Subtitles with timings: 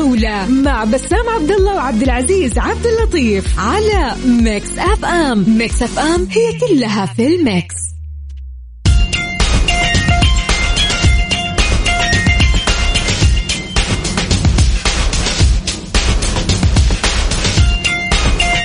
[0.00, 5.44] الجولة مع بسام عبد الله وعبد العزيز عبد اللطيف على Mix FM.
[5.58, 7.74] Mix FM هي كلها في ال mix.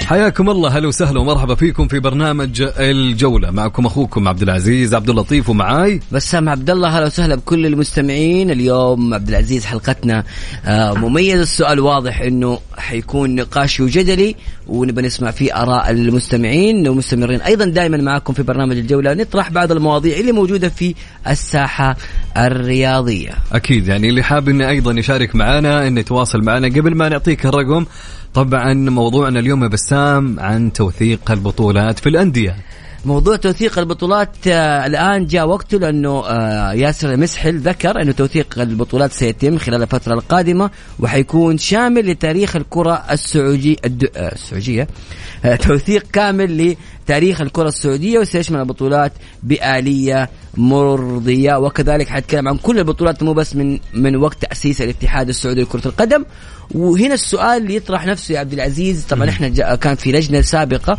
[0.06, 0.78] حياكم الله.
[0.78, 3.52] هلا وسهلا ومرحبا فيكم في برنامج الجولة.
[3.52, 6.00] معكم أخوكم عبد العزيز عبد اللطيف ومعاي.
[6.12, 8.52] بسام عبد الله هلا وسهلا بكل المستمعين.
[8.52, 10.24] اليوم عبد العزيز حلقتنا
[10.66, 11.40] آه، مميز.
[11.40, 14.36] السؤال واضح إنه حيكون نقاشي وجدلي
[14.68, 19.14] ونبى نسمع فيه آراء المستمعين ومستمرين أيضا دائما معكم في برنامج الجولة.
[19.14, 20.96] نطرح بعض المواضيع اللي موجودة في
[21.28, 21.98] الساحة
[22.38, 23.32] الرياضية.
[23.52, 23.88] أكيد.
[23.88, 27.86] يعني اللي حاب إنه أيضا يشارك معنا إنه يتواصل معنا قبل ما نعطيك الرقم
[28.36, 32.56] طبعا موضوعنا اليوم يا بسام عن توثيق البطولات في الأندية.
[33.06, 39.12] موضوع توثيق البطولات آه الآن جاء وقته لأنه آه ياسر مسحل ذكر أنه توثيق البطولات
[39.12, 40.70] سيتم خلال الفترة القادمة
[41.00, 44.10] وحيكون شامل لتاريخ الكرة السعودي الد...
[44.16, 44.88] آه السعودية
[45.46, 49.12] آه توثيق كامل لتاريخ الكرة السعودية وسيشمل البطولات
[49.44, 55.62] بآلية مرضية وكذلك حيتكلم عن كل البطولات مو بس من من وقت تأسيس الاتحاد السعودي
[55.62, 56.26] لكرة القدم.
[56.72, 59.06] وهنا السؤال اللي يطرح نفسه يا عبد العزيز.
[59.10, 60.98] طبعا إحنا كان في لجنة سابقة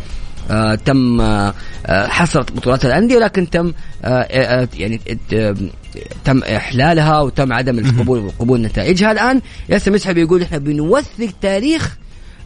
[0.75, 1.53] تم آه
[1.85, 5.01] آه، حصرت بطولات الأندية ولكن تم آه آه يعني
[5.33, 5.55] آه
[6.25, 11.97] تم إحلالها وتم عدم القبول قبول نتائجها الآن ياسر مسحب بيقول إحنا بنوثق تاريخ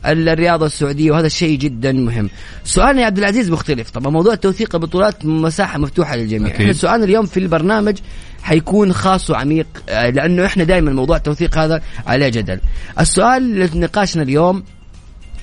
[0.06, 2.30] الرياضة السعودية وهذا الشيء جدا مهم.
[2.64, 6.52] سؤالنا يا عبد العزيز مختلف، طبعا موضوع توثيق البطولات مساحة مفتوحة للجميع،.
[6.52, 7.98] إحنا سؤالنا اليوم في البرنامج
[8.44, 12.60] حيكون خاص وعميق آه، لأنه إحنا دائما موضوع التوثيق هذا عليه جدل.
[13.00, 14.64] السؤال نقاشنا اليوم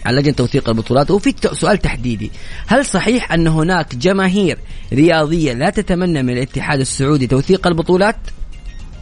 [0.07, 1.11] عن لجنة توثيق البطولات.
[1.11, 2.31] وفي سؤال تحديدي.
[2.67, 4.59] هل صحيح أن هناك جماهير
[4.93, 8.17] رياضية لا تتمنى من الاتحاد السعودي توثيق البطولات؟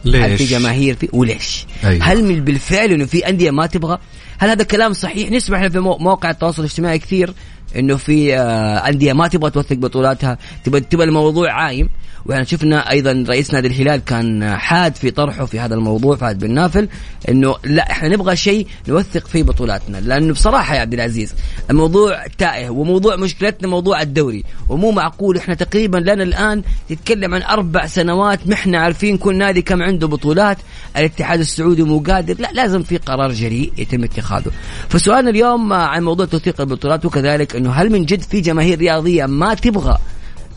[0.05, 2.03] هل في جماهير في وليش؟ أيوة.
[2.05, 3.97] هل من بالفعل إنه في أندية ما تبغى؟
[4.37, 7.33] هل هذا كلام صحيح؟ نسمع إحنا في مو- مواقع التواصل الاجتماعي كثير.
[7.77, 11.89] إنه في آه، أندية ما تبغى توثق بطولاتها تبغى تبغى الموضوع عايم.
[12.25, 16.51] وإحنا شفنا أيضا رئيس نادي الهلال كان حاد في طرحه في هذا الموضوع فهد بن
[16.51, 16.89] نافل
[17.29, 19.97] إنه لا إحنا نبغى شيء نوثق فيه بطولاتنا.
[19.97, 21.35] لأنه بصراحة يا عبد العزيز
[21.69, 24.43] الموضوع تائه وموضوع مشكلتنا موضوع الدوري.
[24.69, 29.61] ومو معقول إحنا تقريبا لنا الآن تتكلم عن أربع سنوات ما إحنا عارفين كل نادي
[29.61, 30.57] كم عنده بطولات.
[30.97, 32.35] الاتحاد السعودي مو قادر.
[32.39, 34.51] لا لازم في قرار جريء يتم اتخاذه.
[34.89, 39.53] فسؤالنا اليوم عن موضوع توثيق البطولات وكذلك إنه هل من جد في جماهير رياضية ما
[39.53, 39.97] تبغى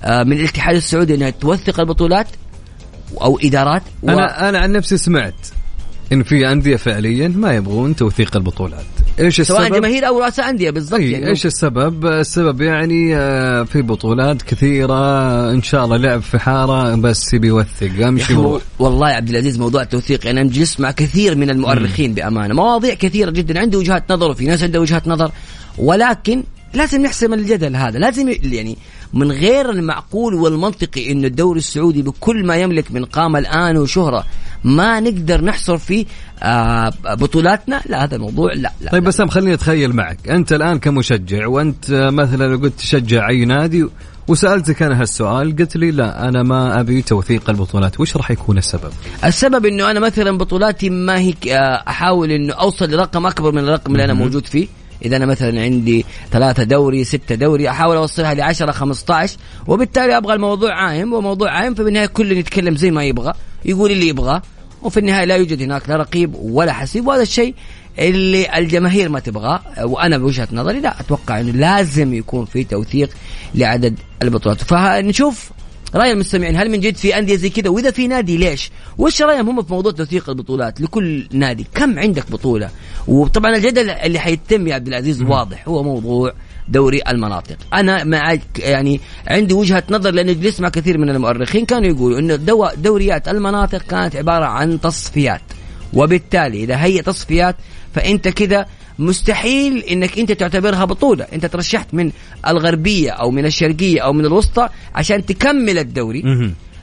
[0.04, 2.26] آه، من الاتحاد السعودي إنها توثق البطولات
[3.20, 4.10] أو إدارات؟ و...
[4.10, 5.34] أنا أنا عن نفسي سمعت
[6.12, 8.84] إن في أندية فعليا ما يبغون توثيق البطولات.
[9.20, 11.28] إيش السبب؟ سواء جماهير أو رؤساء أندية بالضبط يعني.
[11.28, 17.34] إيش السبب؟ السبب يعني آه، في بطولات كثيرة إن شاء الله لعب في حارة بس
[17.34, 18.34] بيوثق أمشي
[18.78, 22.54] والله يا عبد العزيز موضوع التوثيق يعني أنا جلست مع كثير من المؤرخين بأمانة.
[22.54, 25.30] مواضيع كثيرة جدا عندي وجهات نظر وفي ناس عندها وجهات نظر
[25.78, 26.42] ولكن
[26.74, 28.76] لازم نحسم الجدل هذا لازم يعني
[29.14, 34.24] من غير المعقول والمنطقي انه الدوري السعودي بكل ما يملك من قامه الآن وشهرة
[34.64, 36.06] ما نقدر نحصر فيه
[36.42, 40.28] آه بطولاتنا؟ لا هذا الموضوع لا لا طيب بسام خليني أتخيل معك.
[40.28, 43.86] أنت الآن كمشجع وأنت مثلا لو قلت تشجع أي نادي
[44.28, 48.00] وسألتك أنا هالسؤال قلت لي لا أنا ما أبي توثيق البطولات.
[48.00, 48.90] وش راح يكون السبب؟
[49.24, 53.92] السبب إنه أنا مثلا بطولاتي ما هي آه، أحاول إنه أوصل لرقم أكبر من الرقم
[53.92, 54.79] اللي أنا موجود فيه.
[55.04, 60.34] إذا أنا مثلا عندي ثلاثة دوري ستة دوري أحاول أوصلها ل 10 15 وبالتالي أبغى
[60.34, 63.32] الموضوع عايم وموضوع عايم فبالنهايه كل يتكلم زي ما يبغى
[63.64, 64.42] يقول اللي يبغاه
[64.82, 67.54] وفي النهاية لا يوجد هناك لا رقيب ولا حسيب وهذا الشيء
[67.98, 73.10] اللي الجماهير ما تبغاه وأنا بوجهة نظري لا أتوقع إنه لازم يكون في توثيق
[73.54, 74.60] لعدد البطولات.
[74.60, 75.50] فنشوف
[75.94, 79.48] رأي المستمعين هل من جد في أندية زي كذا وإذا في نادي ليش؟ وش رأيهم
[79.48, 82.70] هم في موضوع توثيق البطولات لكل نادي؟ كم عندك بطولة؟
[83.08, 86.32] وطبعا الجدل اللي حيتم يا عبد العزيز واضح هو موضوع
[86.68, 87.56] دوري المناطق.
[87.74, 92.36] أنا معك يعني عندي وجهة نظر لاني جلست مع كثير من المؤرخين كانوا يقولوا انه
[92.36, 95.42] دو دوريات المناطق كانت عبارة عن تصفيات.
[95.92, 97.56] وبالتالي إذا هي تصفيات
[97.94, 98.66] فأنت كذا
[99.00, 101.26] مستحيل إنك أنت تعتبرها بطولة.
[101.32, 102.10] أنت ترشحت من
[102.46, 106.22] الغربية أو من الشرقية أو من الوسطى عشان تكمل الدوري.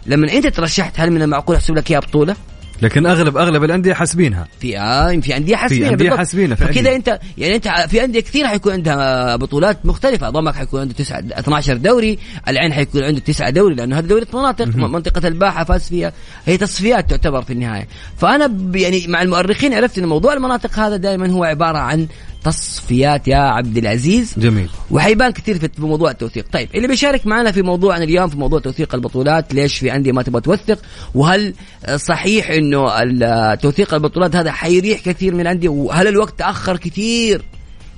[0.06, 2.36] لما أنت ترشحت هل من المعقول أحسب لك إياها بطولة؟
[2.82, 4.48] لكن اغلب أغلب الأندية حاسبينها.
[4.60, 6.18] في آه في أندية حاسبينها أندية بالضبط.
[6.18, 6.96] حاسبينها فكذا.
[6.96, 10.30] انت يعني انت في أندية كثير حيكون عندها بطولات مختلفة.
[10.30, 12.20] ضمك حيكون عنده 9 12 دوري.
[12.48, 16.14] العين حيكون عنده 9 دوري لأنه هذه دوره مناطق منطقة الباحة فاز فيها.
[16.46, 17.88] هي تصفيات تعتبر في النهاية.
[18.18, 22.08] فأنا يعني مع المؤرخين عرفت إن موضوع المناطق هذا دائما هو عبارة عن
[22.52, 24.34] تصفيات يا عبد العزيز.
[24.38, 24.70] جميل.
[24.92, 26.46] وحيبان كثير في موضوع التوثيق.
[26.52, 30.22] طيب اللي بيشارك معنا في موضوعنا اليوم في موضوع توثيق البطولات ليش في أندية ما
[30.24, 30.80] تبغى توثق؟
[31.16, 31.54] وهل
[31.96, 37.42] صحيح إنه توثيق البطولات هذا حيريح كثير من الأندية وهل الوقت تأخر كثير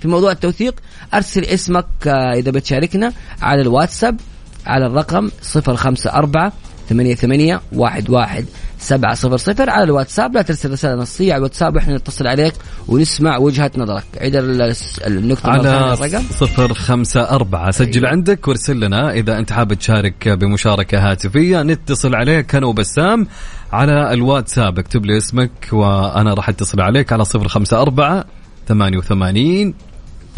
[0.02, 0.76] في موضوع التوثيق؟
[1.14, 4.20] أرسل اسمك آه، إذا بتشاركنا على الواتساب
[4.66, 6.52] على الرقم 054
[6.90, 8.46] ثمانية ثمانية واحد واحد
[8.80, 10.36] سبعة صفر صفر على الواتساب.
[10.36, 12.54] لا ترسل رسالة نصية على الواتساب وإحنا نتصل عليك
[12.88, 14.04] ونسمع وجهة نظرك.
[14.18, 15.98] عيد النكتة على
[16.32, 17.72] صفر خمسة أربعة.
[17.72, 18.10] سجل أيوة.
[18.10, 19.12] عندك وارسل لنا.
[19.12, 23.28] إذا أنت حاب تشارك بمشاركة هاتفية نتصل عليك أنا وبسام
[23.74, 24.80] على الواتساب.
[24.80, 28.26] اكتب لي اسمك وأنا راح أتصل عليك على صفر خمسة أربعة
[28.68, 29.74] ثمانية وثمانين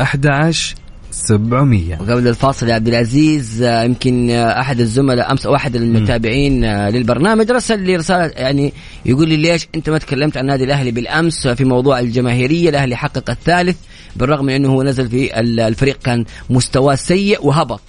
[0.01, 0.75] أحد عشر
[1.11, 6.63] 700 وقبل الفاصل يا عبد العزيز آه، يمكن آه، أحد الزملاء أمس أو أحد المتابعين
[6.63, 8.73] آه، للبرنامج رسل لي رسالة يعني
[9.05, 13.29] يقول لي ليش أنت ما تكلمت عن النادي الأهلي بالأمس في موضوع الجماهيرية؟ الأهلي حقق
[13.29, 13.77] الثالث
[14.15, 17.81] بالرغم من أنه هو نزل في الفريق كان مستواه سيء وهبط.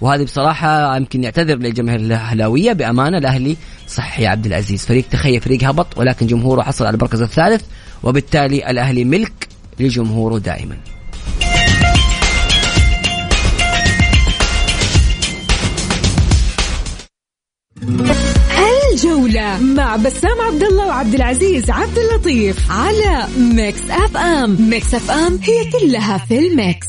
[0.00, 3.56] وهذه بصراحة يمكن يعتذر للجماهير الأهلاوية بأمانة الأهلي
[3.88, 7.62] صح يا عبد العزيز فريق تخيل فريق هبط ولكن جمهوره حصل على المركز الثالث
[8.02, 9.48] وبالتالي الأهلي ملك
[9.80, 10.76] لجمهوره دائما.
[17.82, 25.70] الجولة مع بسام عبد الله وعبد العزيز عبد اللطيف على Mix FM، Mix FM هي
[25.70, 26.86] كلها في ال mix.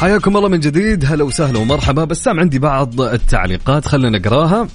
[0.00, 2.04] حياكم الله من جديد هلا وسهلا ومرحبا.
[2.04, 4.68] بسام عندي بعض التعليقات خلينا نقراها.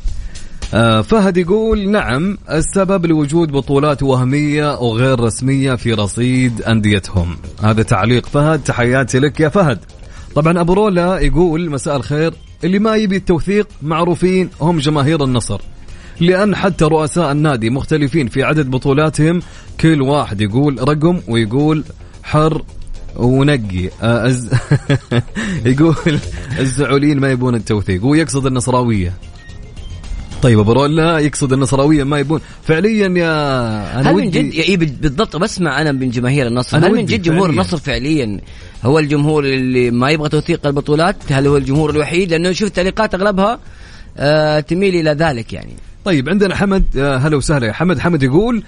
[1.04, 7.38] فهد يقول نعم السبب لوجود بطولات وهمية وغير رسمية في رصيد أنديتهم.
[7.64, 8.64] هذا تعليق فهد.
[8.64, 9.80] تحياتي لك يا فهد.
[10.36, 12.34] طبعا أبو رولا يقول مساء الخير
[12.64, 15.62] اللي ما يبي التوثيق معروفين هم جماهير النصر.
[16.20, 19.42] لأن حتى رؤساء النادي مختلفين في عدد بطولاتهم
[19.80, 21.84] كل واحد يقول رقم ويقول
[22.24, 22.64] حر
[23.16, 23.90] ونقي.
[24.02, 24.50] آه، أز...
[25.66, 26.20] يقول
[26.60, 29.14] الزعولين ما يبون التوثيق ويقصد النصراوية.
[30.44, 32.42] طيب أبو رولا يقصد النصراويه ما يبون.
[32.64, 36.78] فعليا يا أنا هل من جد اي بالضبط بسمع أنا من جماهير النصر.
[36.78, 37.62] هل من جد جمهور فعلياً.
[37.62, 38.40] النصر فعليا
[38.84, 43.60] هو الجمهور اللي ما يبغى توثيق البطولات؟ هل هو الجمهور الوحيد؟ لأنه شفت تعليقات أغلبها
[44.18, 45.74] آه تميل إلى ذلك يعني.
[46.06, 47.68] طيب عندنا حمد آه هلا وسهلا.
[47.68, 48.64] يا حمد حمد يقول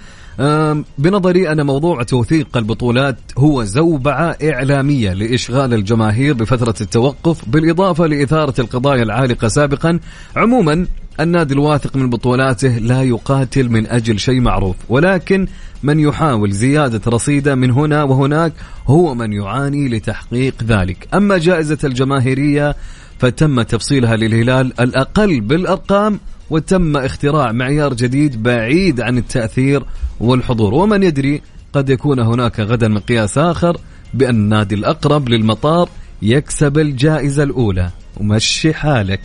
[0.98, 9.02] بنظري أن موضوع توثيق البطولات هو زوبعة إعلامية لإشغال الجماهير بفترة التوقف بالإضافة لإثارة القضايا
[9.02, 9.98] العالقة سابقا.
[10.36, 10.86] عموما
[11.20, 15.46] النادي الواثق من بطولاته لا يقاتل من أجل شيء معروف ولكن
[15.82, 18.52] من يحاول زيادة رصيده من هنا وهناك
[18.86, 21.08] هو من يعاني لتحقيق ذلك.
[21.14, 22.76] أما جائزة الجماهيرية
[23.18, 26.20] فتم تفصيلها للهلال الأقل بالأرقام
[26.50, 29.84] وتم اختراع معيار جديد بعيد عن التأثير
[30.20, 30.74] والحضور.
[30.74, 31.42] ومن يدري
[31.72, 33.76] قد يكون هناك غدا مقياس آخر
[34.14, 35.88] بأن النادي الأقرب للمطار
[36.22, 37.90] يكسب الجائزة الأولى.
[38.16, 39.20] ومشي حالك.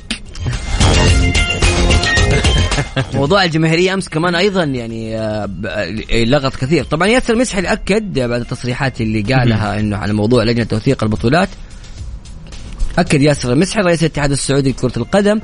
[3.13, 5.49] موضوع الجماهيرية أمس كمان أيضا يعني آه،
[6.11, 6.83] لغط كثير.
[6.83, 11.49] طبعا ياسر مسحل أكد بعد التصريحات اللي قالها أنه على موضوع لجنة توثيق البطولات.
[12.97, 15.39] أكد ياسر المسحل رئيس الاتحاد السعودي لكرة القدم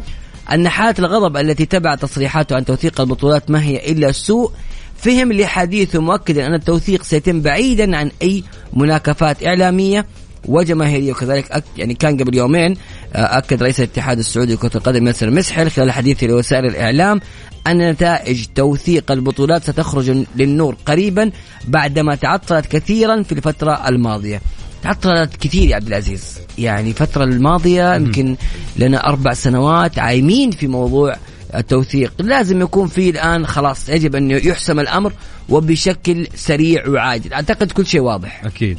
[0.54, 4.52] أن حالة الغضب التي تبع تصريحاته عن توثيق البطولات ما هي إلا سوء.
[4.98, 8.44] فهم لحديثه مؤكدا أن التوثيق سيتم بعيدا عن أي
[8.74, 10.06] مناكفات إعلامية
[10.46, 11.12] وجماهيرية.
[11.12, 12.78] وكذلك يعني كان قبل يومين
[13.16, 17.22] أكد رئيس الاتحاد السعودي لكرة القدم ياسر مسحل خلال حديثه لوسائل الإعلام
[17.68, 21.32] أن نتائج توثيق البطولات ستخرج للنور قريبا
[21.68, 24.42] بعدما تعطلت كثيرا في الفترة الماضية.
[24.84, 26.40] تعطلت كثير يا عبد العزيز.
[26.58, 28.36] يعني الفترة الماضية يمكن
[28.78, 31.16] لنا أربع سنوات عايمين في موضوع
[31.56, 32.14] التوثيق.
[32.20, 35.14] لازم يكون في الآن خلاص يجب أن يحسم الأمر
[35.50, 37.34] وبشكل سريع وعاجل.
[37.34, 38.46] أعتقد كل شيء واضح.
[38.46, 38.78] أكيد.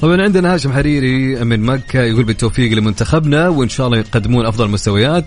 [0.00, 5.24] طبعا عندنا هاشم حريري من مكة يقول بالتوفيق لمنتخبنا وإن شاء الله يقدمون أفضل مستويات.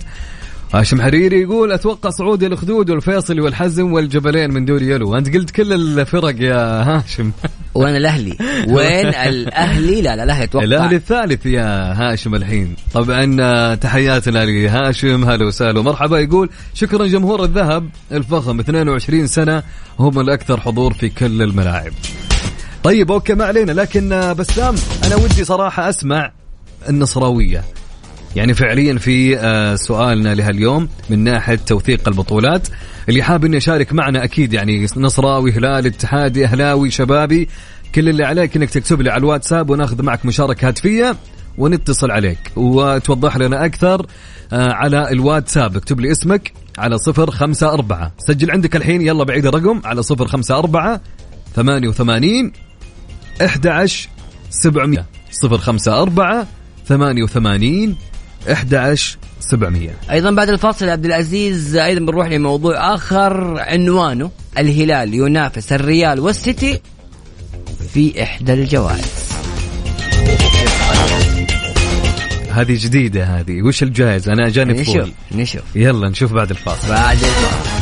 [0.74, 5.18] هاشم حريري يقول أتوقع صعود الخدود والفيصلي والحزم والجبلين من دوري يلو.
[5.18, 7.32] أنت قلت كل الفرق يا هاشم.
[7.76, 8.38] وين الأهلي؟
[8.76, 12.76] وين الأهلي؟ لا لا الاهلي أتوقع الأهلي الثالث يا هاشم الحين.
[12.94, 15.26] طبعا تحياتنا لهاشم.
[15.26, 15.80] هلا وسهلا.
[15.80, 18.60] ومرحبا يقول شكرا جمهور الذهب الفخم.
[18.60, 19.64] 22 سنة
[20.00, 21.94] هم الأكثر حضور في كل الملاعب.
[22.84, 23.72] طيب أوكي ما علينا.
[23.72, 26.32] لكن بسام أنا ودي صراحة أسمع
[26.90, 27.64] النصراوية.
[28.36, 32.68] يعني فعليا في آه، سؤالنا لهاليوم من ناحية توثيق البطولات.
[33.10, 37.50] اللي حاب إنه يشارك معنا أكيد يعني نصراوي هلال اتحادي أهلاوي شبابي
[37.96, 41.16] كل اللي عليك إنك تكتب لي على الواتساب وناخذ معك مشاركة هاتفية
[41.58, 42.52] ونتصل عليك.
[42.56, 44.06] وتوضح لنا أكثر
[44.54, 45.76] آه، على الواتساب.
[45.78, 48.12] اكتب لي اسمك على صفر خمسة أربعة.
[48.18, 51.02] سجل عندك الحين يلا بعيد الرقم على صفر خمسة أربعة
[51.56, 52.52] ثمانية وثمانين
[53.46, 54.10] أحد عشر
[54.50, 55.06] سبعمية.
[55.32, 56.48] صفر خمسة أربعة
[56.88, 57.96] ثمانية وثمانين
[58.52, 59.98] أحد عشر سبعمية.
[60.12, 66.82] أيضا بعد الفاصل عبد العزيز أيضا بنروح لموضوع آخر عنوانه الهلال ينافس الريال والسيتي
[67.94, 69.30] في إحدى الجوائز.
[72.52, 73.62] هذه جديدة هذه.
[73.62, 75.62] وش الجائزة؟ أنا جاني نشوف نشوف.
[75.76, 76.90] يلا نشوف بعد الفاصل.
[76.90, 77.79] بعد الفاصل.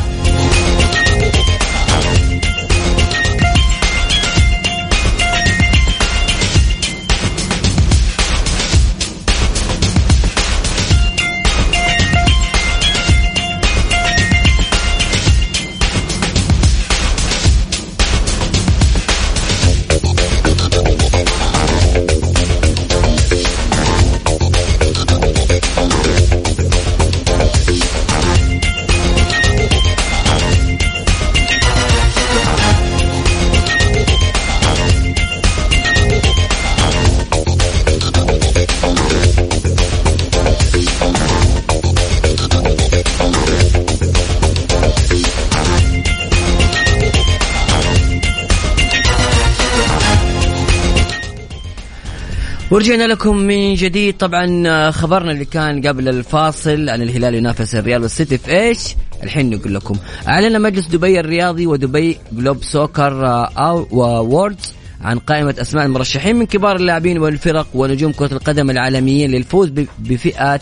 [52.70, 58.02] ورجعنا لكم من جديد طبعا آه، خبرنا اللي كان قبل الفاصل عن الهلال ينافس الريال
[58.02, 58.78] والسيتي في إيش؟
[59.22, 59.96] الحين نقول لكم
[60.28, 66.76] أعلن مجلس دبي الرياضي ودبي Globe Soccer آه، Awards عن قائمة أسماء المرشحين من كبار
[66.76, 70.60] اللاعبين والفرق ونجوم كرة القدم العالميين للفوز ب- بفئات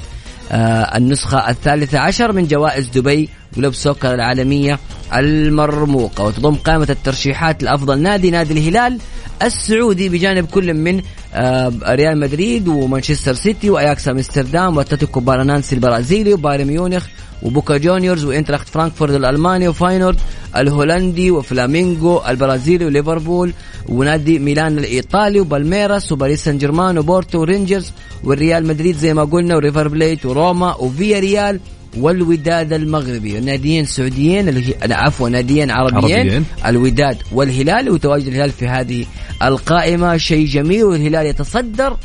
[0.52, 4.78] آه، النسخة الثالثة عشر من جوائز دبي Globe Soccer العالمية
[5.16, 8.98] المرموقة وتضم قائمة الترشيحات لأفضل نادي نادي الهلال
[9.42, 11.02] السعودي بجانب كل من
[11.34, 17.06] آه، ريال مدريد ومانشستر سيتي وأياكس أمستردام وأتلتيكو باراناينسي البرازيلي وبايرن ميونخ
[17.42, 20.16] وبوكا جونيورز وأينتراخت فرانكفورت الألماني وفاينورد
[20.56, 23.52] الهولندي وفلامينغو البرازيلي وليفربول
[23.88, 27.92] ونادي ميلان الإيطالي وبالميراس وباريس سان جيرمان وبورتو ورينجرز
[28.24, 31.60] والريال مدريد زي ما قلنا وريفر بليت وروما وفيا ريال
[31.98, 33.40] والوداد المغربي.
[33.40, 36.44] ناديين سعوديين اللي هي لا، عفوا ناديين عربيين, عربيين.
[36.66, 39.06] الوداد والهلال وتواجد الهلال في هذه
[39.42, 40.16] القائمة.
[40.16, 41.96] شيء جميل والهلال يتصدر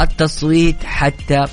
[0.00, 1.44] التصويت حتى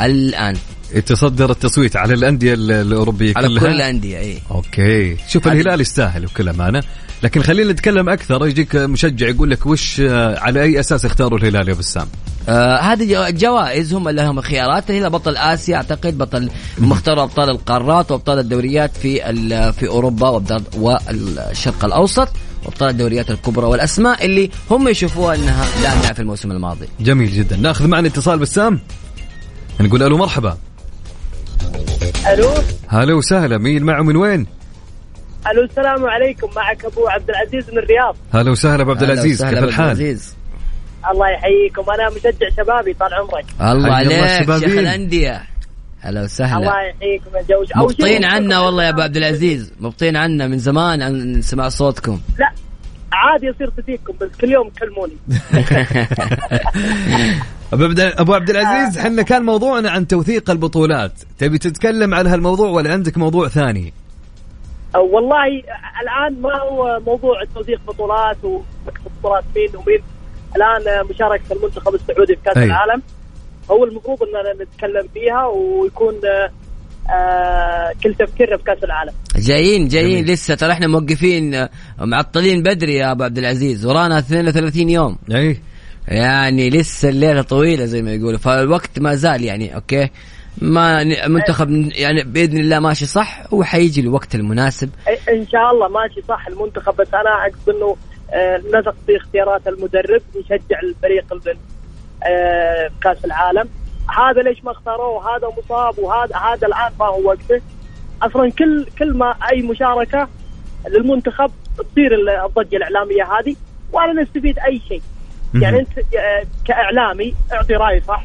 [0.00, 0.56] الآن.
[0.94, 4.38] يتصدر التصويت على الأندية ال- الأوروبية على كلها؟ كل الأندية إيه.
[4.50, 5.16] okay.
[5.28, 6.82] شوف هذه- الهلال يستاهل بكل أمانة.
[7.22, 8.46] لكن خلينا نتكلم أكثر.
[8.46, 12.06] يجيك مشجع يقول لك وش آه، على أي أساس اختاروا الهلال يا بسام؟
[12.48, 17.50] آه هذه جو- جوائز هم اللي هم خيارات الهلال بطل آسيا أعتقد بطل مختار أبطال
[17.50, 20.42] القارات وأبطال الدوريات في ال- في أوروبا
[20.76, 22.28] والشرق الأوسط
[22.64, 26.88] وأبطال الدوريات الكبرى والأسماء اللي هم يشوفوها إنها لامعة في الموسم الماضي.
[27.00, 27.56] جميل جدا.
[27.56, 28.80] نأخذ معنا اتصال بسام
[29.80, 30.58] نقول ألو مرحبا.
[32.32, 32.48] ألو.
[32.88, 33.58] هلا وسهلا.
[33.58, 34.46] مين معه من وين؟
[35.52, 36.48] ألو السلام عليكم.
[36.56, 38.16] معك أبو عبد العزيز من الرياض.
[38.32, 39.44] هلا وسهلا أبو عبد العزيز.
[39.44, 40.34] كيف الحال؟ العزيز.
[41.12, 41.90] الله يحييكم.
[41.90, 43.44] أنا مشجع شبابي طال عمرك.
[43.60, 44.78] الله عليك شيخ.
[44.78, 45.42] الأندية.
[46.00, 46.56] هلا وسهلا.
[46.56, 49.72] الله يحييكم يا مبطين عنا والله يا أبو عبد العزيز.
[49.80, 52.20] مبطين عنا من زمان عن سماع صوتكم.
[52.40, 52.52] لا
[53.12, 55.16] عادي يصير تفيكم بس كل يوم تكلموني.
[57.72, 61.12] أبو عبد أبو عبد العزيز إحنا كان موضوعنا عن توثيق البطولات.
[61.38, 63.92] تبي تتكلم عن هالموضوع ولا عندك موضوع ثاني؟
[64.94, 65.46] أو والله
[66.02, 70.02] الآن ما هو موضوع توثيق بطولات ومكسب بطولات مين ومين.
[70.56, 72.64] الآن مشاركة المنتخب السعودي في كأس أي.
[72.64, 73.02] العالم.
[73.70, 76.14] هو المفروض إننا نتكلم فيها ويكون
[77.10, 79.12] آه كل تفكيرنا في كأس العالم.
[79.36, 80.32] جايين جايين جميل.
[80.32, 83.86] لسه ترى إحنا موقفين آه، معطلين بدري يا أبو عبد العزيز.
[83.86, 85.18] ورانا 32 يوم.
[85.30, 85.60] أي.
[86.08, 88.38] يعني لسه الليلة طويلة زي ما يقولوا.
[88.38, 90.08] فالوقت ما زال يعني أوكي؟
[90.58, 94.90] ما منتخب يعني بإذن الله ماشي صح وحيجي الوقت المناسب.
[95.08, 96.96] إن شاء الله ماشي صح المنتخب.
[96.96, 97.96] بس أنا أقصد إنه آه،
[98.74, 101.56] نثق في اختيارات المدرب نشجع الفريق ال-
[102.24, 103.68] آه، كأس العالم.
[104.18, 107.60] هذا ليش ما اختاروه؟ هذا مصاب وهذا هذا الآن ما هو وقته.
[108.22, 110.28] أصلا كل كل ما أي مشاركة
[110.88, 112.14] للمنتخب تصير
[112.46, 113.56] الضجة الإعلامية هذه
[113.92, 115.02] ولا نستفيد أي شيء.
[115.62, 118.24] يعني أنت آه، كإعلامي اعطي رأي صح؟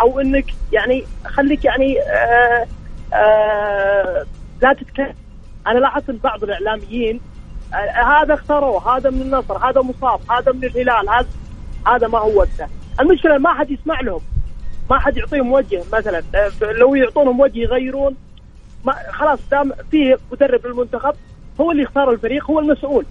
[0.00, 2.66] أو إنك يعني خليك يعني آه
[3.14, 4.26] آه
[4.62, 5.14] لا تتكلم.
[5.66, 7.31] أنا لاحظت إن بعض الإعلاميين آه
[8.06, 11.26] هذا اختاروه هذا من النصر هذا مصاب هذا من الهلال هذا
[11.86, 12.66] هذا ما هو وقته.
[13.00, 14.20] المشكلة ما حد يسمع لهم.
[14.90, 16.22] ما حد يعطيهم وجه مثلا.
[16.34, 18.16] آه، لو يعطونهم وجه يغيرون
[18.84, 21.14] ما خلاص دام فيه مدرب للمنتخب
[21.60, 23.06] هو اللي يختار الفريق هو المسؤول.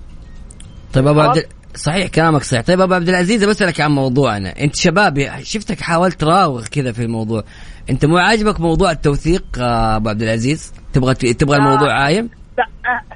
[0.93, 2.61] طيب أبو عبد صحيح كلامك صحيح.
[2.61, 4.59] طيب أبو عبد العزيز بسالك عن موضوعنا.
[4.59, 7.43] أنت شبابي شفتك حاولت تراوغ كذا في الموضوع.
[7.89, 13.15] أنت مو عاجبك موضوع التوثيق آه، أبو عبد العزيز؟ تبغى تبغى الموضوع عايم؟ لا، آه،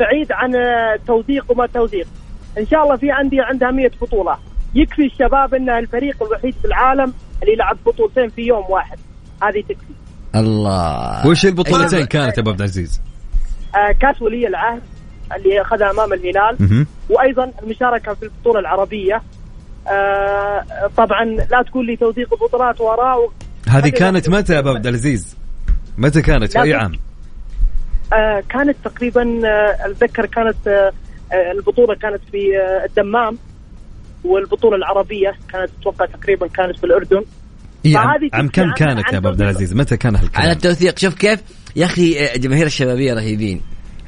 [0.00, 0.52] بعيد عن
[1.06, 2.06] توثيق وما توثيق.
[2.58, 4.38] إن شاء الله في عندي عندها 100 بطولة.
[4.74, 8.98] يكفي الشباب انها الفريق الوحيد في العالم اللي يلعب بطولتين في يوم واحد.
[9.42, 9.94] هذه تكفي.
[10.34, 11.26] الله.
[11.26, 12.08] وش البطولتين أيوة.
[12.08, 13.00] كانت يا أبو عبد العزيز؟
[13.74, 14.82] آه، كاس ولي العهد
[15.36, 16.86] اللي أخذها أمام الهلال.
[17.10, 19.22] وأيضا المشاركة في البطولة العربية.
[19.88, 20.64] آه،
[20.96, 23.30] طبعا لا تقول لي توثيق البطولات وراء
[23.68, 25.36] هذه كانت متى يا أبو عبد العزيز؟
[25.98, 26.92] متى كانت؟ في أي عام؟
[28.12, 30.92] آه، كانت تقريبا آه، أتذكر كانت آه،
[31.52, 32.38] البطولة كانت في
[32.84, 33.38] الدمام
[34.24, 37.24] والبطولة العربية كانت أتوقع تقريبا كانت في الأردن
[37.86, 39.40] إيه، عام تحكي كم كانت يا ابو عبد.
[39.40, 41.40] العزيز؟ متى كان على هالكلام؟ التوثيق شوف كيف
[41.76, 43.60] يا أخي جماهير الشبابية رهيبين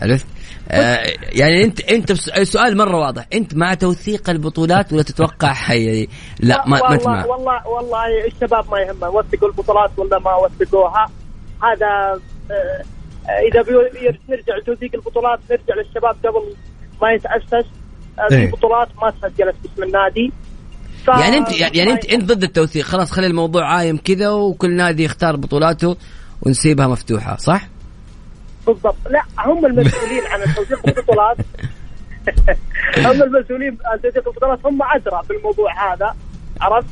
[0.02, 0.26] عرفت؟
[0.70, 0.98] آه
[1.32, 6.08] يعني أنت أنت بس- سؤال مرة واضح أنت مع توثيق البطولات ولا تتوقع حي
[6.40, 11.06] لا ما ما والله مع والله والله الشباب ما يهمه وثقوا البطولات ولا ما وثقوها
[11.62, 12.20] هذا
[13.52, 16.54] إذا بي- نرجع لتوثيق البطولات نرجع للشباب قبل
[17.02, 17.66] ما يتاسس
[18.18, 18.46] آه، إيه.
[18.46, 20.32] في بطولات ما تسجلت باسم النادي.
[21.04, 22.84] ف- يعني انت يعني انت أنت ضد التوثيق.
[22.84, 25.96] خلاص خلي الموضوع عايم كذا وكل نادي يختار بطولاته
[26.42, 27.68] ونسيبها مفتوحة صح؟
[28.66, 28.96] بالضبط.
[29.10, 31.36] لا هم المسؤولين عن توثيق البطولات.
[33.06, 34.66] هم المسؤولين عن توثيق البطولات.
[34.66, 36.14] هم أدرى بالموضوع هذا
[36.60, 36.88] عرفت؟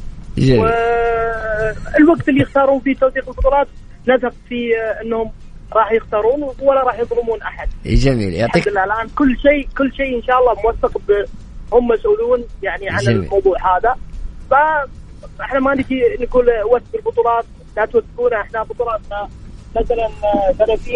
[1.98, 3.66] والوقت اللي يختارون فيه توثيق البطولات
[4.08, 5.30] نثق في آه، إنهم
[5.74, 7.68] راح يختارون ولا راح يظلمون أحد.
[7.86, 8.34] جميل.
[8.34, 8.84] يعطيك الحمد لله.
[8.84, 11.00] الآن كل شيء كل شيء إن شاء الله موثق
[11.72, 13.16] هم مسؤولون يعني عن جميل.
[13.16, 13.94] الموضوع هذا.
[14.50, 17.44] فاحنا ما نجي نقول وثق البطولات
[17.76, 18.40] لا توثقونا.
[18.40, 19.28] إحنا بطولاتنا
[19.76, 20.94] مثلا آه، 30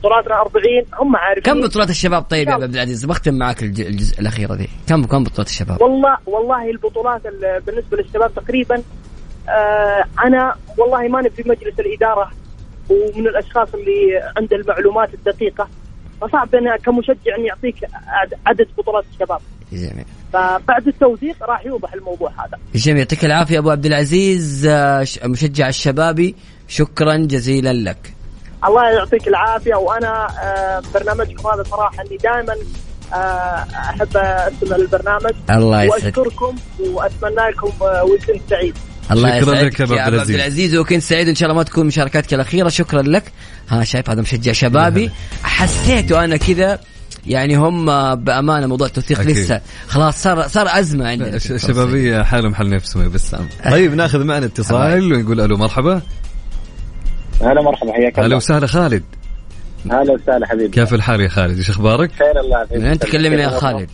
[0.00, 1.42] بطولاتنا 40 هم عارفين.
[1.42, 5.24] كم بطولات الشباب طيب يا عبد العزيز؟ بختم معك الج- الجزء الاخيره دي كم كم
[5.24, 8.82] بطولات الشباب؟ والله والله البطولات ال- بالنسبة للشباب تقريبا
[9.48, 12.30] آه أنا والله ماني في مجلس الإدارة
[12.90, 15.68] ومن الأشخاص اللي عنده المعلومات الدقيقة
[16.20, 17.76] فصعب أنا كمشجع أني أعطيك
[18.06, 19.40] عد- عدد بطولات الشباب.
[19.72, 22.58] جميل فبعد التوثيق راح يوضح الموضوع هذا.
[22.74, 26.34] جميل يعطيك العافية أبو عبد العزيز آه، مشجع الشبابي
[26.68, 28.12] شكرا جزيلا لك.
[28.66, 32.54] الله يعطيك العافية وأنا آه برنامجكم هذا صراحة أني دائما
[33.14, 33.16] آه
[33.74, 36.04] أحب استمع للبرنامج الله يسعدك.
[36.18, 37.70] وأشكركم وأتمنى لكم
[38.10, 38.74] ويكند سعيد.
[39.10, 40.36] الله شكراً يسعدك لك يا عبد العزيز.
[40.36, 40.76] العزيز.
[40.76, 42.68] وكنت سعيد إن شاء الله ما تكون مشاركاتك الأخيرة.
[42.68, 43.24] شكرا لك.
[43.68, 45.10] ها شايف هذا مشجع شبابي.
[45.42, 46.78] حسيته أنا كذا
[47.26, 49.36] يعني هم بأمانة موضوع التوثيق أكيد.
[49.36, 49.60] لسه.
[49.88, 55.12] خلاص صار صار أزمة عندنا شبابية حال محل نفسهم يا بسام طيب ناخذ معنا اتصال
[55.12, 56.02] ونقول ألو مرحبا.
[57.40, 58.36] هلا مرحبا حياك أهلا الله.
[58.36, 59.02] وسهلا خالد.
[59.90, 60.68] هلا وسهلا حبيبي.
[60.68, 62.76] كيف الحال يا خالد؟ إيش أخبارك؟ خير الله يعافيك.
[62.76, 63.90] أنت تكلمنا يا خالد.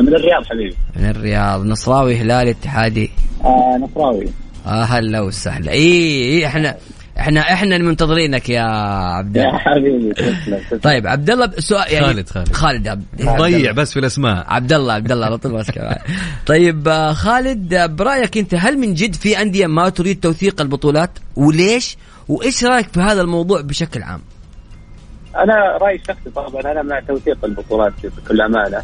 [0.00, 3.10] من الرياض حبيبي من الرياض نصراوي هلالي اتحادي
[3.44, 4.26] آه نصراوي
[4.66, 6.76] آه هلا وسهلا إي إي إحنا
[7.18, 10.78] إحنا إحنا منتظرينك يا عبد يا الله حبيبي تسلم تسلم.
[10.82, 12.52] طيب عبد الله سؤال يعني خالد- خالد.
[12.52, 15.98] خالد عبد ضيع بس في الأسماء عبد الله عبد الله على طول ماسك.
[16.46, 21.96] طيب آه، خالد برأيك أنت هل من جد في أندية ما تريد توثيق البطولات وليش؟
[22.28, 24.20] وإيش رأيك في هذا الموضوع بشكل عام؟
[25.36, 28.82] أنا رأيي الشخصي طبعا أنا مع توثيق البطولات بكل أمانة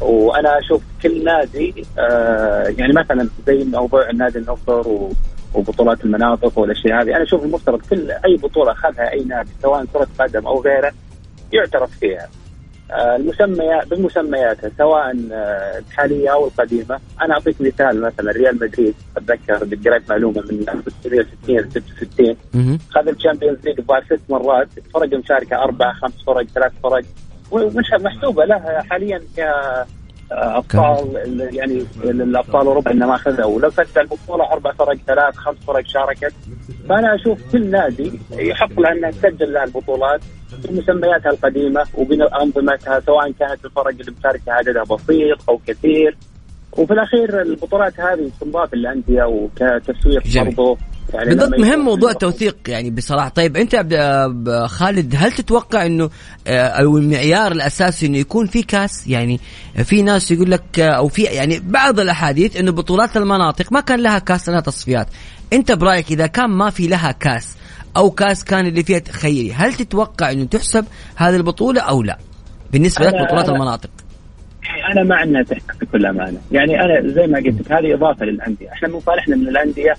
[0.00, 5.12] وأنا أشوف كل نادي آه يعني مثلا زي موضوع النادي النصر و-
[5.54, 10.06] وبطولات المناطق والأشياء هذه أنا أشوف المفترض كل أي بطولة أخذها أي نادي سواء كرة
[10.18, 10.92] قدم أو غيره
[11.52, 12.28] يعترف فيها.
[12.90, 17.00] آه، المسميات بمسمياتها سواء آه، الحالية أو القديمة.
[17.22, 19.54] أنا أعطيك مثال مثلا ريال مدريد أتذكر
[19.90, 22.78] قريت معلومة من 1960 66 مهم.
[22.90, 27.04] خذ ال Champions League الظاهر ست مرات فرق المشاركه أربع خمس فرق ثلاث فرق.
[27.50, 29.40] ومش محسوبة له حاليا ك
[30.32, 35.56] أبطال ال- يعني الأبطال أوروبا انه ما اخذها ولو فتح البطولة أربع فرق ثلاث خمس
[35.66, 36.32] فرق شاركت.
[36.88, 40.20] فأنا أشوف كل نادي يحق له انه تسجل له البطولات
[40.64, 46.16] بمسمياتها القديمة وبانظمتها سواء كانت الفرق اللي مشاركه عددها بسيط أو كثير.
[46.78, 50.22] وفي الأخير البطولات هذه تنضاف للانديه وكتسويق.
[50.44, 50.78] برضه
[51.14, 53.28] يعني بالضبط مهم موضوع التوثيق يعني بصراحة.
[53.28, 56.10] طيب أنت عبد خالد هل تتوقع إنه
[56.46, 59.40] آه، أو المعيار الأساسي إنه يكون في كاس؟ يعني
[59.84, 64.00] في ناس يقول لك آه، أو في يعني بعض الأحاديث إنه بطولات المناطق ما كان
[64.00, 65.06] لها كاس لها تصفيات.
[65.52, 67.56] أنت برأيك إذا كان ما في لها كاس
[67.96, 70.84] أو كاس كان اللي فيها تخيري هل تتوقع إنه تحسب
[71.16, 72.18] هذه البطولة أو لا؟
[72.72, 73.90] بالنسبة لك بطولات أنا- المناطق.
[74.92, 78.68] أنا مع انها تحقق بكل أمانة، يعني أنا زي ما قلت لك هذه إضافة للأندية،
[78.72, 79.94] إحنا من صالحنا من الأندية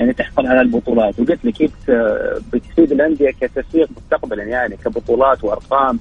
[0.00, 5.98] يعني تحصل على البطولات، وقلت لك هي بت- بتفيد الأندية كتسويق مستقبلا يعني كبطولات وأرقام.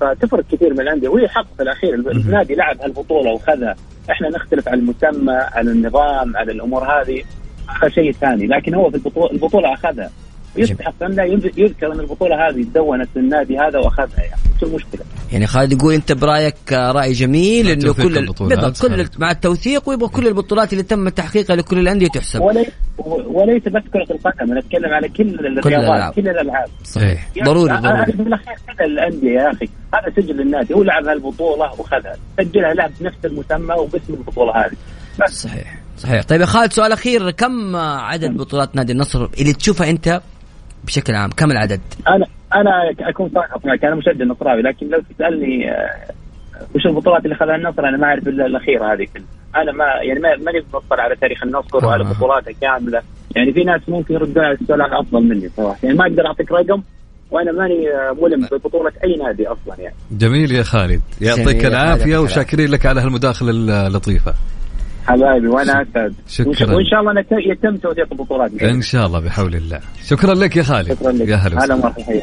[0.00, 1.08] فتفرق كثير من الأندية.
[1.08, 3.76] وهي حق في الأخير النادي لعب هالبطولة وخذها
[4.10, 7.22] إحنا نختلف على المسمى على النظام على الأمور هذه
[7.82, 8.46] هذا شيء ثاني.
[8.46, 10.10] لكن هو في البطوله البطولة أخذها.
[10.56, 11.24] يستحق ان لا
[11.56, 14.40] يذكر إن البطولة هذه تدونت النادي هذا وأخذها يعني.
[14.60, 15.00] شو المشكلة؟
[15.32, 19.06] يعني خالد يقول أنت برأيك رأي جميل إنه كل البطولات، بالضبط كل.
[19.18, 22.40] مع التوثيق ويبغى كل البطولات اللي تم تحقيقها لكل الأندية تحسب.
[22.40, 22.68] وليس
[23.26, 25.66] وليس بس كرة القدم أنا أتكلم على كل الألعاب.
[25.66, 26.68] الرياضات كل الألعاب.
[26.84, 27.28] صحيح.
[27.36, 28.12] يعني ضروري ضروري.
[28.12, 29.68] بالاخير كذا الأندية يا أخي.
[29.94, 30.74] هذا سجل النادي.
[30.74, 32.16] هو لعب هالبطولة وخذها.
[32.38, 34.76] سجلها لعب بنفس المسمى وباسم البطولة هذه.
[35.22, 35.42] بس.
[35.42, 35.80] صحيح.
[35.98, 36.22] صحيح.
[36.22, 37.30] طيب يا خالد سؤال أخير.
[37.30, 40.20] كم عدد بطولات نادي النصر اللي تشوفها أنت
[40.84, 45.70] بشكل عام كم العدد؟ أنا أنا أكون صادق معك أنا مشجع نصراوي لكن لو تسألني
[45.70, 45.90] آه،
[46.74, 50.20] وش البطولات اللي خذها النصر أنا ما أعرف إلا الأخيرة هذه كلها أنا ما يعني
[50.20, 52.04] ما ماني مطلع على تاريخ النصر وعلى.
[52.04, 53.02] بطولاته كاملة
[53.36, 56.52] يعني في ناس ممكن يردون على السؤال هذا أفضل مني صراحة يعني ما أقدر أعطيك
[56.52, 56.82] رقم
[57.30, 62.18] وأنا ماني آه، ملم ببطولة أي نادي أصلا يعني جميل يا خالد يعطيك العافية.
[62.18, 63.50] وشاكرين لك على هالمداخلة
[63.86, 64.34] اللطيفة
[65.10, 66.14] حبايبي وأنا أسعد.
[66.28, 66.74] شكراً.
[66.74, 68.62] وإن شاء الله نت- يتم توثيق البطولات.
[68.62, 69.80] إن شاء الله بحول الله.
[70.06, 70.92] شكرا لك يا خالد.
[70.94, 71.28] شكرا لك.
[71.28, 71.76] يا هلا هلا.
[71.76, 72.22] مرحبا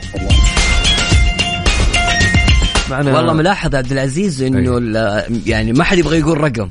[2.90, 4.78] معنا والله ملاحظ عبد العزيز إنه أي.
[4.78, 6.70] ال- يعني ما حد يبغى يقول رقم.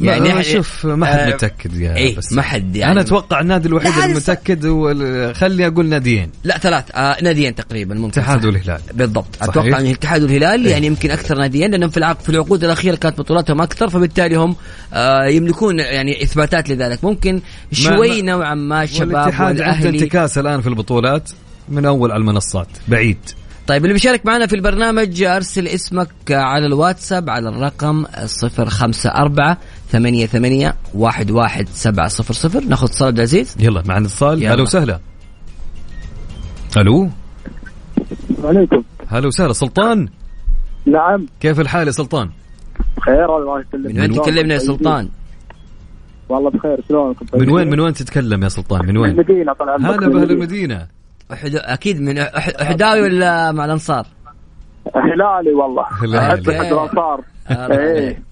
[0.00, 3.40] يعني يعني شوف ما حد آه، متأكد يا إيه بس ما حد يعني أنا أتوقع
[3.40, 4.94] النادي الوحيد المتأكد هو
[5.34, 8.44] خلي أقول ناديين لا ثلاث آه ناديين تقريبا ممكن الاتحاد.
[8.44, 9.48] والهلال بالضبط صحيح.
[9.48, 10.72] أتوقع ان الاتحاد والهلال إيه.
[10.72, 14.56] يعني يمكن أكثر ناديين لأنهم في العقد في العقود الأخيرة كانت بطولاتهم أكثر فبالتالي هم
[14.94, 17.40] آه يملكون يعني إثباتات لذلك ممكن
[17.72, 21.30] شوي ما- نوعا ما الشباب عنده والأهلي انتكاس الآن في البطولات
[21.68, 23.18] من أول على المنصات بعيد
[23.68, 29.56] طيب اللي بيشارك معنا في البرنامج أرسل اسمك على الواتساب على الرقم 054
[29.88, 32.64] ثمانية ثمانية واحد واحد سبعة صفر صفر.
[32.64, 33.56] ناخذ اتصال عبد العزيز.
[33.60, 34.46] يلا معنا اتصال.
[34.46, 35.00] هلا وسهلا.
[36.76, 37.10] ألو؟
[38.44, 38.82] عليكم.
[39.08, 39.52] هلا وسهلا.
[39.52, 40.08] سلطان؟
[40.86, 41.26] نعم.
[41.40, 42.30] كيف الحال يا سلطان؟
[43.00, 43.94] خير الله يسلمك.
[43.94, 45.08] من وين تكلمنا يا سلطان؟
[46.28, 46.84] والله بخير.
[46.88, 49.98] شلونكم؟ من وين من وين تتكلم يا سلطان؟ من وين؟ المدينة طال عمرك.
[49.98, 50.97] هلا من بأهل المدينة.
[51.32, 51.54] أحد...
[51.54, 52.48] أكيد من أح...
[52.60, 54.06] أحداوي ولا مع الأنصار؟
[54.96, 55.86] هلالي والله.
[56.02, 56.18] هلالي.
[56.18, 57.20] احب احد الأنصار.
[57.50, 58.22] إيه.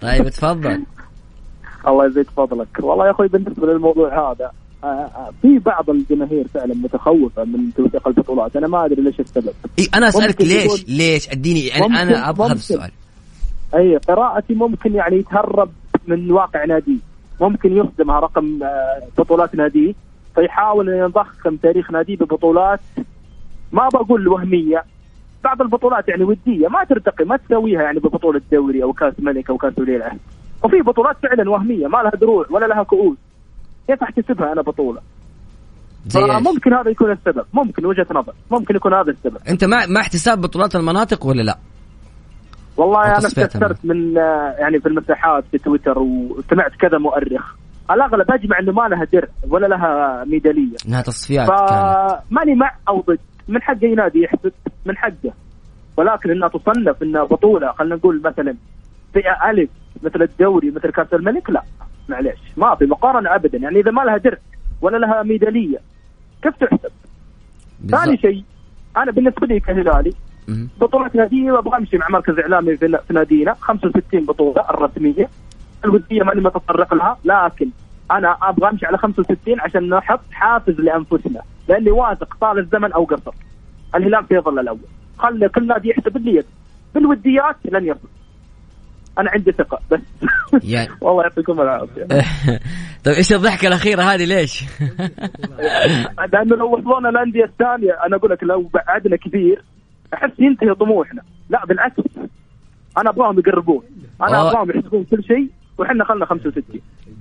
[0.00, 0.82] طيب تفضل.
[1.88, 2.68] الله يزيد فضلك.
[2.82, 4.50] والله يا أخوي بالنسبة للموضوع هذا
[4.84, 8.56] آه، آه، في بعض الجماهير فعلا متخوفة من توثيق البطولات.
[8.56, 9.52] أنا ما أدري ليش السبب.
[9.78, 12.52] إيه أنا أسألك ليش؟ ليش؟ أديني يعني أنا أبغى هذا.
[12.52, 12.90] السؤال.
[13.74, 15.70] أي قراءتي ممكن يعني يتهرب
[16.06, 16.98] من واقع ناديه
[17.40, 19.94] ممكن يخدمها رقم آه، بطولات ناديه
[20.38, 22.80] فيحاول ان يضخم تاريخ ناديه ببطولات.
[23.72, 24.84] ما بقول وهمية.
[25.44, 29.56] بعض البطولات يعني ودية ما ترتقي ما تسويها يعني ببطولة دوري أو كأس ملك أو
[29.56, 30.18] كأس ولي العهد
[30.64, 33.16] وفي بطولات فعلا وهمية ما لها دروع ولا لها كؤوس
[33.86, 35.00] كيف أحتسبها أنا بطولة؟
[36.06, 37.44] زي إيش؟ فممكن هذا يكون السبب.
[37.52, 38.32] ممكن وجهة نظر.
[38.50, 39.38] ممكن يكون هذا السبب.
[39.48, 41.58] أنت مع مع احتساب بطولات المناطق ولا لا؟
[42.76, 47.54] والله أنا استفسرت من آه، يعني في المساحات في تويتر وسمعت كذا مؤرخ.
[47.90, 50.76] الأغلب أجمع إنه ما لها درع ولا لها ميدالية.
[50.88, 53.18] إنها تصفيات فماني مع أو ضد.
[53.48, 54.52] من حق اي نادي يحسب
[54.86, 55.32] من حقه.
[55.96, 58.54] ولكن انها تصنف إنها بطولة خلينا نقول مثلا
[59.14, 59.70] فئة ألف
[60.02, 61.62] مثل الدوري مثل كأس الملك لا.
[62.08, 62.38] معليش.
[62.56, 63.58] ما في مقارنة ابدا.
[63.58, 64.38] يعني إذا ما لها درع
[64.82, 65.78] ولا لها ميدالية
[66.42, 66.90] كيف تحسب؟
[67.90, 68.16] ثاني.
[68.16, 68.44] شيء
[68.96, 70.12] أنا بالنسبة لي كهلالي
[70.48, 70.68] مهم.
[70.80, 75.28] بطولات ناديه أبغى أمشي مع مركز إعلامي في في نادينا 65 بطولة الرسمية.
[75.84, 77.70] الودية ماني متطرق لها لكن
[78.10, 83.32] أنا أبغى أمشي على 65 عشان نحط حافز لأنفسنا لاني واثق طال الزمن أو قصر.
[83.94, 84.78] الهلال سيظل الأول.
[85.18, 86.44] خلي كل نادي يحسب اللي
[86.94, 88.08] بالوديات لن يصل.
[89.18, 90.00] أنا عندي ثقة بس.
[90.64, 92.04] يعني والله يعطيكم العافية.
[93.04, 94.64] طيب إيش الضحكة الأخيرة هذه؟ ليش؟
[96.32, 99.64] لأنه لو وصلونا الأندية الثانية أنا أقول لك لو بعدنا كثير
[100.14, 101.22] أحس ينتهي طموحنا.
[101.50, 102.02] لا بالعكس.
[102.98, 103.82] أنا أبغاهم يقربون.
[104.22, 104.40] أنا.
[104.40, 105.48] أبغاهم يحسبون كل شيء.
[105.78, 106.62] وحنا خلنا 65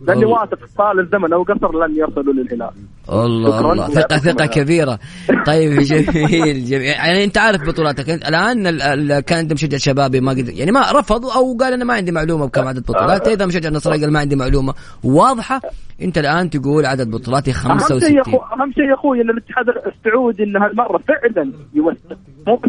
[0.01, 0.25] لأني.
[0.25, 2.69] واثق طال الزمن أو قصر لن يصلوا للهلال.
[3.09, 3.71] الله.
[3.71, 3.87] الله.
[3.87, 4.99] ثقة ثقة كبيرة.
[5.45, 6.81] طيب جميل جميل.
[6.81, 8.09] يعني أنت عارف بطولاتك.
[8.09, 11.73] أنت الآن ال- ال- كان انت مشجع شبابي ما قدر يعني ما رفض أو قال
[11.73, 13.27] أنا ما عندي معلومة بكم عدد بطولات.
[13.27, 14.73] إذا مشجع نصراوي قال ما عندي معلومة.
[15.03, 15.61] واضحة.
[16.01, 19.29] أنت الآن تقول عدد بطولاتي أهم شيء يا 65 اخو أهم شيء يا أخوي إن
[19.29, 22.15] الاتحاد السعودي ان هالمره فعلا يوسع.
[22.47, 22.61] مو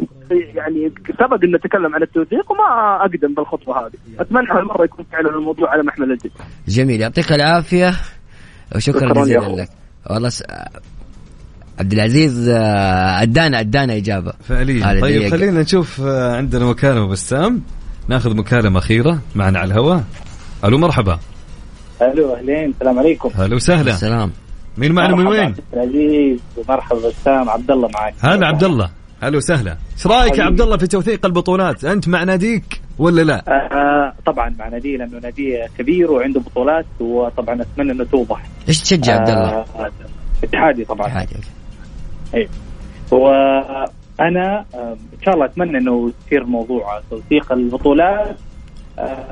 [0.54, 3.92] يعني سبق إن نتكلم عن التوثيق وما أقدم بالخطوة هذه.
[4.20, 6.30] أتمنى هالمرة يكون فعلا الموضوع على محمل الجد.
[6.68, 7.02] جميل.
[7.18, 7.94] يعطيك العافية.
[8.76, 9.62] وشكرا جزيلا.
[9.62, 9.68] لك.
[10.10, 10.42] والله س...
[11.78, 14.32] عبد العزيز آه، ادانا أدانا إجابة.
[14.48, 15.00] فعليا.
[15.00, 15.30] طيب دقيقة.
[15.30, 17.62] خلينا نشوف آه، عندنا مكالمة بسام
[18.08, 20.04] ناخذ مكالمة أخيرة معنا على الهواء.
[20.64, 21.18] ألو مرحبا.
[22.02, 22.70] ألو أهلين.
[22.70, 23.30] السلام عليكم.
[23.34, 24.32] هلا وسهلا السلام.
[24.78, 28.14] مين معنا من وين؟ عبد العزيز ومرحبا بسام عبد الله معك.
[28.20, 28.90] هلا عبد الله.
[29.22, 29.76] هلا وسهلا.
[29.96, 34.54] إيش رأيك يا عبد الله في توثيق البطولات؟ أنت مع ناديك ولا لا؟ آه طبعا
[34.58, 38.42] مع نادي لأنه نادي كبير وعنده بطولات وطبعا أتمنى إنه توضح.
[38.68, 39.90] إيش تشجع عبد الله؟ آه
[40.44, 41.06] اتحادي طبعا.
[41.06, 41.36] اتحادي.
[42.34, 42.48] اي
[43.10, 48.36] وأنا آه، إن شاء الله أتمنى إنه يصير موضوع توثيق البطولات.
[48.98, 49.26] آه،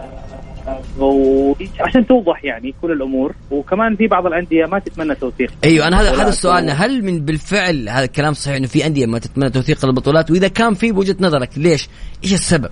[0.98, 6.22] وعشان توضح يعني كل الأمور وكمان في بعض الأندية ما تتمنى توثيق أيوه أنا هذا
[6.22, 6.31] هذا.
[6.31, 10.48] سؤالنا هل من بالفعل هذا الكلام صحيح إنه في أندية ما تتمنى توثيق البطولات وإذا
[10.48, 11.88] كان في بوجهة نظرك ليش؟
[12.24, 12.70] إيش السبب؟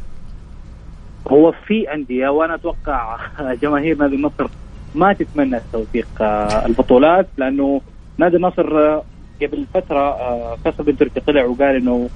[1.29, 3.19] هو في أندية وأنا أتوقع
[3.63, 4.49] جماهير نادي النصر
[4.95, 7.81] ما تتمنى توثيق آه، البطولات لأنه
[8.19, 9.03] نادي النصر آه،
[9.43, 12.09] قبل فترة آه، فيصل بن تركي طلع وقال إنه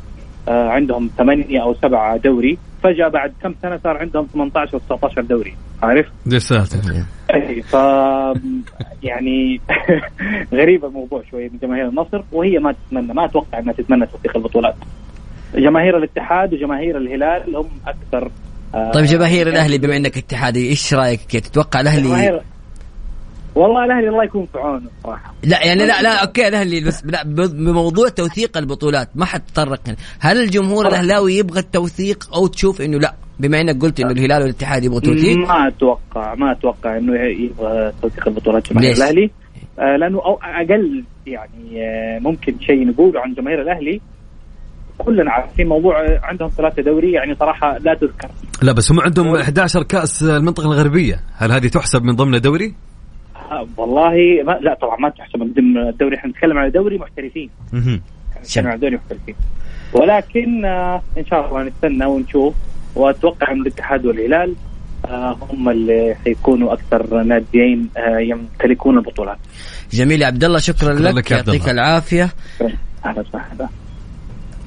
[0.48, 5.54] عندهم ثمانية أو سبعة دوري فجأة بعد كم سنة صار عندهم 18 و 19 دوري
[5.82, 6.78] عارف؟ يا ساتر
[7.34, 7.76] اي ف
[9.08, 9.60] يعني
[10.58, 14.74] غريب الموضوع شوي من جماهير النصر وهي ما تتمنى ما أتوقع إنها تتمنى توثيق البطولات
[15.54, 18.30] جماهير الاتحاد وجماهير الهلال هم أكثر
[18.74, 22.42] آه، طيب جماهير الأهلي بما إنك اتحادي إيش رأيك؟ تتوقع الأهلي جماهير
[23.58, 25.34] والله الأهلي الله يكون في عونه صراحة.
[25.44, 29.80] لا يعني لا لا أوكي الأهلي بس لا بموضوع توثيق البطولات ما حتطرق.
[29.86, 29.96] هنا.
[30.20, 34.84] هل الجمهور الأهلاوي يبغى التوثيق أو تشوف إنه لا؟ بما إنك قلت إنه الهلال والاتحاد
[34.84, 35.38] يبغوا توثيق.
[35.38, 39.30] ما أتوقع ما أتوقع إنه يبغى توثيق البطولات جماهير؟ الأهلي.
[39.78, 44.00] آه لأنه أو أقل يعني آه ممكن شيء نقوله عن جماهير الأهلي.
[44.98, 48.28] كلنا عارفين موضوع آه، عندهم ثلاثة دوري يعني صراحة لا تذكر.
[48.62, 51.20] لا بس هم عندهم 11 كأس المنطقة الغربية.
[51.36, 52.88] هل هذه تحسب من ضمن الدوري؟ آه،
[53.76, 56.16] والله ما لا طبعا ما تحسب من ضمن الدوري.
[56.16, 57.50] إحنا نتكلم عن دوري محترفين.
[57.72, 58.00] مهم.
[58.40, 59.34] نتكلم عن دوري محترفين.
[59.92, 62.54] ولكن آه إن شاء الله نستنى ونشوف.
[62.94, 64.54] وأتوقع إن الاتحاد والهلال
[65.06, 69.38] آه هم اللي حيكونوا أكثر ناديين آه يمتلكون البطولات.
[69.92, 71.68] جميل يا عبد الله شكرا شكراً لك, يعطيك.
[71.68, 72.28] العافية.
[73.04, 73.68] أهلا وسهلا.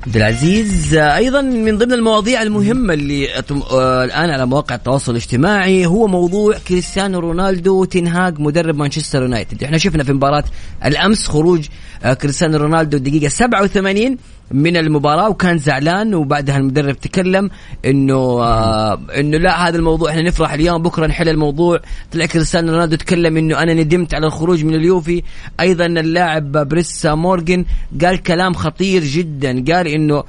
[0.07, 0.93] عبد العزيز.
[0.95, 3.29] أيضا من ضمن المواضيع المهمة اللي
[3.71, 9.63] آه، الآن على مواقع التواصل الاجتماعي هو موضوع كريستيانو رونالدو وتنهاج مدرب مانشستر يونايتد.
[9.63, 10.43] إحنا شفنا في مباراة
[10.85, 11.67] الأمس خروج
[12.03, 14.17] آه، كريستيانو رونالدو الدقيقه 87
[14.53, 17.49] من المباراة وكان زعلان وبعدها المدرب تكلم
[17.85, 21.79] إنه آه إنه لا هذا الموضوع إحنا نفرح اليوم بكرة نحل الموضوع.
[22.11, 25.23] طلع كريستيانو رونالدو تكلم إنه أنا ندمت على الخروج من اليوفي.
[25.59, 27.65] أيضا اللاعب بيرس مورجن
[28.01, 30.23] قال كلام خطير جدا قال إنه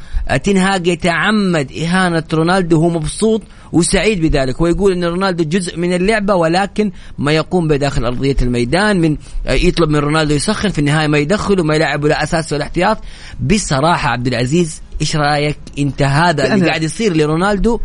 [0.45, 4.61] تين هاج يتعمد إهانة رونالدو وهو مبسوط وسعيد بذلك.
[4.61, 9.53] ويقول إن رونالدو جزء من اللعبة ولكن ما يقوم به داخل أرضية الميدان من آه،
[9.53, 12.99] يطلب من رونالدو يسخن في النهاية ما يدخل وما يلعب لا أساس ولا احتياط.
[13.41, 17.81] بصراحة عبد العزيز إيش رأيك؟ أنت هذا اللي قاعد يصير لرونالدو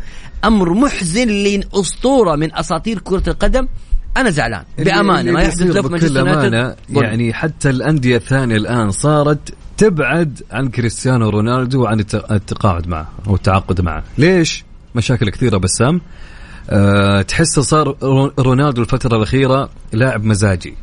[0.46, 3.68] أمر محزن لاسطوره من أساطير كرة القدم.
[4.18, 4.64] أنا زعلان.
[4.78, 6.76] بأمانة ما يحدث له في مانشستر يونايتد.
[6.90, 13.36] يعني حتى الأندية الثانية الآن صارت تبعد عن كريستيانو رونالدو وعن الت- التقاعد معه أو
[13.36, 14.04] التعاقد معه.
[14.18, 16.02] ليش؟ مشاكل كثيرة بسام
[16.70, 20.74] أه تحس صار رو- رونالدو الفترة الأخيرة لاعب مزاجي.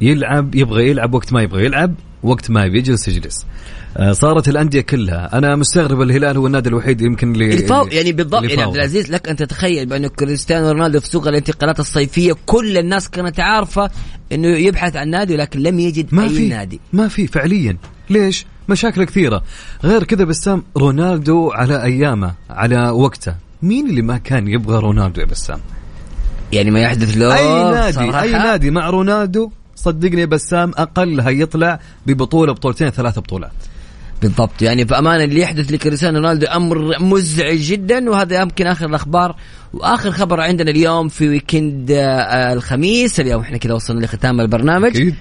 [0.00, 3.46] يلعب يبغى يلعب وقت ما يبغى يلعب وقت ما يبي يجلس يجلس.
[3.96, 5.38] أه صارت الأندية كلها.
[5.38, 8.74] أنا مستغرب الهلال هو النادي الوحيد يمكن اللي الفاو يعني بالضبط يعني عبد.
[8.74, 13.90] العزيز لك أن تتخيل بانه كريستيانو رونالدو في سوق الانتقالات الصيفية كل الناس كانت عارفة
[14.32, 16.80] إنه يبحث عن نادي ولكن لم يجد ما أي في نادي.
[16.92, 17.76] ما في فعليا.
[18.10, 19.42] ليش؟ مشاكل كثيرة.
[19.84, 23.34] غير كذا بسام رونالدو على أيامه على وقته.
[23.62, 25.60] مين اللي ما كان يبغى رونالدو يا بسام؟
[26.52, 31.30] يعني ما يحدث له أي نادي صراحة؟ أي نادي مع رونالدو؟ صدقني يا بسام أقلها
[31.30, 33.52] يطلع ببطولة بطولتين ثلاثة بطولات.
[34.22, 34.62] بالضبط.
[34.62, 39.36] يعني بأمانة اللي يحدث لكريستيانو رونالدو أمر مزعج جدا وهذا يمكن آخر الأخبار.
[39.74, 43.20] وآخر خبر عندنا اليوم في ويكند آه، الخميس.
[43.20, 44.96] اليوم إحنا كذا وصلنا لختام البرنامج.
[44.96, 45.14] أكيد.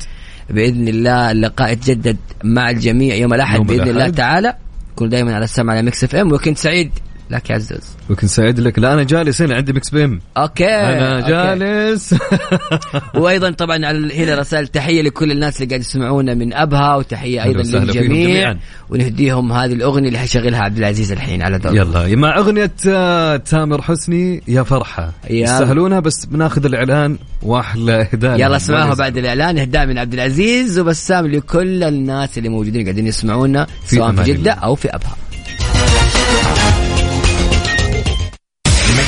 [0.49, 4.09] بإذن الله اللقاء يتجدد مع الجميع يوم الأحد بإذن الله.
[4.09, 4.53] تعالى
[4.95, 6.91] كن دائما على السمع على Mix FM وكنت سعيد
[7.31, 8.79] لك يا عزوز وكنت سعيد لك.
[8.79, 11.27] لا أنا جالس هنا عندي مكس بيم okay okay.
[11.27, 12.15] جالس.
[13.15, 17.79] وأيضا طبعا على هنا رسائل تحية لكل الناس اللي قاعد يسمعونا من أبها وتحية أيضا
[17.79, 18.55] للجميع.
[18.89, 21.73] ونهديهم هذه الأغنية اللي حيشغلها عبد العزيز الحين على ذوق.
[21.73, 25.11] يلا مع أغنية آه، تامر حسني يا يلا.
[25.29, 28.39] يستاهلونها بس بناخذ الإعلان وأحلى إهداء.
[28.39, 29.57] يلا اسمعوها بعد الإعلان.
[29.57, 34.63] إهداء من عبد العزيز وبسام لكل الناس اللي موجودين قاعدين يسمعونا سواء في جدة الله.
[34.63, 35.15] أو في أبها.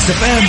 [0.10, 0.44] ميكس اف ام